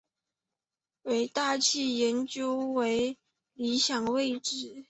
[1.03, 3.15] 为大气研究的
[3.53, 4.79] 理想位置。